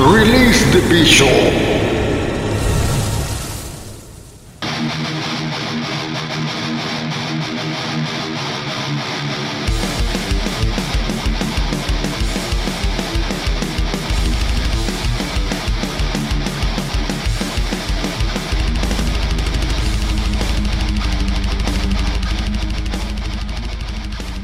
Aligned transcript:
Release 0.00 0.62
the 0.72 0.80
Bishop. 0.88 1.77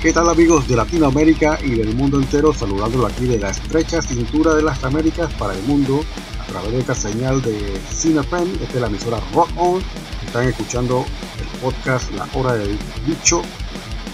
¿Qué 0.00 0.12
tal 0.12 0.28
amigos 0.28 0.68
de 0.68 0.76
Latinoamérica 0.76 1.58
y 1.60 1.70
del 1.70 1.92
mundo 1.96 2.20
entero? 2.20 2.54
Saludándolo 2.54 3.08
aquí 3.08 3.26
de 3.26 3.36
la 3.36 3.50
estrecha 3.50 4.00
cintura 4.00 4.54
de 4.54 4.62
las 4.62 4.84
Américas 4.84 5.28
para 5.34 5.54
el 5.54 5.62
mundo 5.64 6.04
a 6.40 6.46
través 6.46 6.70
de 6.70 6.78
esta 6.78 6.94
señal 6.94 7.42
de 7.42 7.80
CineFM, 7.90 8.52
esta 8.62 8.74
es 8.74 8.80
la 8.80 8.86
emisora 8.86 9.18
Rock 9.34 9.50
On. 9.56 9.82
Están 10.24 10.46
escuchando 10.46 11.04
el 11.40 11.58
podcast 11.58 12.12
La 12.12 12.28
Hora 12.32 12.54
del 12.54 12.78
Bicho, 13.04 13.42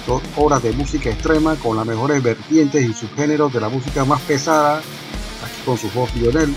dos 0.06 0.22
horas 0.36 0.62
de 0.62 0.72
música 0.72 1.10
extrema 1.10 1.54
con 1.56 1.76
las 1.76 1.84
mejores 1.84 2.22
vertientes 2.22 2.82
y 2.82 2.94
subgéneros 2.94 3.52
de 3.52 3.60
la 3.60 3.68
música 3.68 4.06
más 4.06 4.22
pesada, 4.22 4.78
aquí 4.78 5.62
con 5.66 5.76
su 5.76 5.90
voz 5.90 6.14
Lionel. 6.16 6.56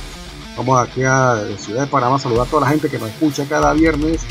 Vamos 0.56 0.80
aquí 0.80 1.04
a 1.04 1.44
ciudad 1.58 1.82
de 1.82 1.88
Panamá 1.88 2.16
a 2.16 2.20
saludar 2.20 2.48
a 2.48 2.50
toda 2.50 2.62
la 2.62 2.70
gente 2.70 2.90
que 2.90 2.98
nos 2.98 3.10
escucha 3.10 3.46
cada 3.46 3.74
viernes. 3.74 4.22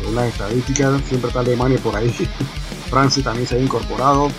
Según 0.00 0.16
las 0.16 0.26
estadísticas, 0.26 1.00
siempre 1.08 1.28
está 1.28 1.40
Alemania 1.40 1.78
por 1.78 1.94
ahí. 1.94 2.12
Francia 2.92 3.22
también 3.24 3.48
se 3.48 3.56
ha 3.56 3.58
incorporado, 3.58 4.24
un 4.26 4.32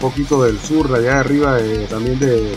poquito 0.00 0.42
del 0.42 0.58
sur, 0.58 0.86
allá 0.86 1.00
de 1.12 1.18
arriba, 1.18 1.56
de- 1.56 1.86
también 1.86 2.18
de, 2.18 2.56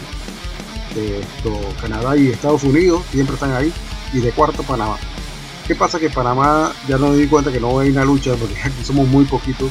Canadá 1.81 2.16
y 2.16 2.30
Estados 2.30 2.63
Unidos, 2.63 3.02
siempre 3.11 3.33
están 3.33 3.52
ahí, 3.53 3.73
y 4.14 4.19
de 4.19 4.31
cuarto 4.31 4.64
Panamá. 4.64 4.95
¿Qué 5.67 5.75
pasa? 5.75 5.99
Que 5.99 6.09
Panamá 6.09 6.71
ya 6.88 6.97
no 6.97 7.09
me 7.09 7.17
di 7.17 7.27
cuenta 7.27 7.52
que 7.52 7.59
no 7.59 7.77
hay 7.80 7.89
una 7.89 8.05
lucha, 8.05 8.36
porque 8.36 8.55
aquí 8.61 8.83
somos 8.86 9.05
muy 9.08 9.25
poquitos, 9.25 9.69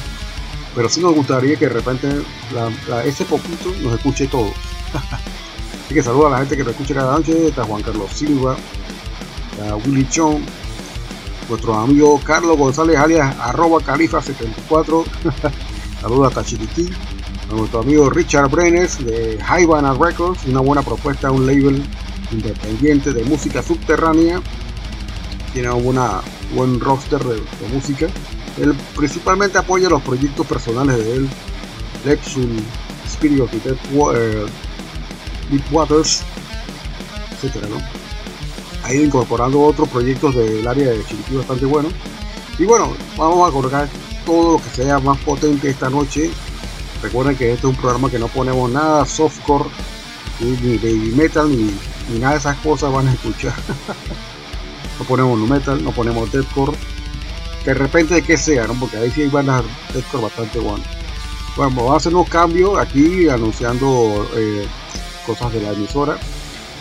pero 0.75 0.89
sí 0.89 1.01
nos 1.01 1.13
gustaría 1.15 1.55
que 1.55 1.67
de 1.67 1.73
repente 1.73 2.07
ese 3.05 3.25
poquito 3.25 3.73
nos 3.81 3.93
escuche 3.95 4.27
todo. 4.27 4.51
Así 5.85 5.93
que 5.95 6.03
saludo 6.03 6.27
a 6.27 6.31
la 6.31 6.37
gente 6.39 6.55
que 6.55 6.63
nos 6.63 6.73
escucha 6.73 6.93
cada 6.93 7.13
noche, 7.17 7.47
está 7.47 7.63
Juan 7.63 7.81
Carlos 7.81 8.11
Silva, 8.13 8.55
está 9.51 9.75
Willy 9.77 10.07
Chong, 10.09 10.43
nuestro 11.49 11.73
amigo 11.75 12.19
Carlos 12.23 12.57
González 12.57 12.97
alias 12.97 13.35
arroba 13.39 13.79
califa74 13.79 15.05
saludos 16.01 16.27
hasta 16.27 16.43
Chiriquí 16.43 16.89
a 17.51 17.55
nuestro 17.55 17.81
amigo 17.81 18.09
Richard 18.09 18.49
Brenes 18.49 19.03
de 19.03 19.39
Haibana 19.47 19.93
Records 19.93 20.45
una 20.45 20.61
buena 20.61 20.81
propuesta 20.81 21.31
un 21.31 21.45
label 21.45 21.83
independiente 22.33 23.13
de 23.13 23.23
música 23.23 23.61
subterránea. 23.61 24.41
Tiene 25.53 25.71
un 25.71 25.99
buen 26.53 26.79
roster 26.79 27.23
de, 27.23 27.41
música. 27.73 28.07
Él 28.59 28.75
principalmente 28.95 29.57
apoya 29.57 29.89
los 29.89 30.01
proyectos 30.01 30.45
personales 30.45 30.97
de 30.97 31.15
él. 31.17 31.29
Lexul 32.05 32.61
Spirit 33.05 33.41
of 33.41 33.51
the 33.51 33.59
Dead, 33.59 33.77
eh, 34.15 34.45
Deep 35.51 35.63
Waters 35.71 36.23
¿no? 37.69 38.02
Ha 38.83 38.93
ido 38.93 39.05
incorporando 39.05 39.61
otros 39.61 39.87
proyectos 39.89 40.35
del 40.35 40.67
área 40.67 40.91
de 40.91 41.05
Chiriquí 41.05 41.35
bastante 41.35 41.65
buenos. 41.65 41.93
Y 42.59 42.65
bueno, 42.65 42.93
vamos 43.17 43.49
a 43.49 43.51
colocar 43.51 43.87
todo 44.25 44.53
lo 44.53 44.63
que 44.63 44.69
sea 44.69 44.99
más 44.99 45.17
potente 45.19 45.69
esta 45.69 45.89
noche. 45.89 46.31
Recuerden 47.01 47.35
que 47.35 47.51
este 47.51 47.67
es 47.67 47.73
un 47.73 47.75
programa 47.75 48.09
que 48.09 48.19
no 48.19 48.27
ponemos 48.27 48.69
nada 48.69 49.05
softcore, 49.05 49.69
ni, 50.39 50.77
baby 50.77 51.13
metal, 51.15 51.49
ni, 51.49 51.73
ni 52.11 52.19
nada 52.19 52.33
de 52.33 52.39
esas 52.39 52.57
cosas 52.57 52.91
van 52.91 53.07
a 53.07 53.13
escuchar. 53.13 53.53
no 54.99 55.05
ponemos 55.05 55.39
nu 55.39 55.47
metal, 55.47 55.83
no 55.83 55.91
ponemos 55.91 56.31
deathcore. 56.31 56.77
De 57.65 57.73
repente 57.73 58.15
de 58.15 58.21
que 58.21 58.37
sea, 58.37 58.67
¿no? 58.67 58.73
Porque 58.73 58.97
ahí 58.97 59.11
sí 59.11 59.21
hay 59.21 59.29
bandas 59.29 59.63
deathcore 59.93 60.23
bastante 60.23 60.59
buenas. 60.59 60.87
Bueno, 61.55 61.75
vamos 61.75 61.93
a 61.93 61.97
hacer 61.97 62.13
unos 62.13 62.29
cambios 62.29 62.77
aquí 62.77 63.29
anunciando 63.29 64.27
eh, 64.35 64.67
cosas 65.25 65.53
de 65.53 65.61
la 65.61 65.71
emisora 65.71 66.17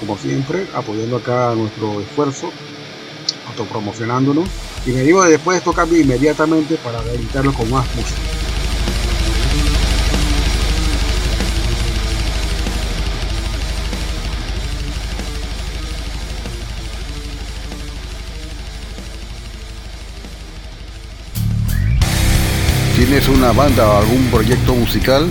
como 0.02 0.18
siempre, 0.18 0.66
apoyando 0.74 1.16
acá 1.16 1.54
nuestro 1.54 2.00
esfuerzo, 2.00 2.50
autopromocionándonos. 3.48 4.48
Y 4.84 4.90
digo 4.90 5.24
después 5.24 5.54
de 5.54 5.58
estos 5.58 5.76
cambios 5.76 6.04
inmediatamente 6.04 6.76
para 6.76 7.00
deleitarlo 7.02 7.52
con 7.52 7.70
más 7.70 7.86
música. 7.94 8.20
¿Tienes 22.96 23.28
una 23.28 23.52
banda 23.52 23.88
o 23.88 23.98
algún 23.98 24.26
proyecto 24.32 24.74
musical? 24.74 25.30